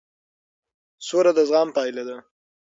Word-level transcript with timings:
سوله 1.07 1.31
د 1.37 1.39
زغم 1.49 1.69
پایله 1.75 2.03
ده 2.09 2.17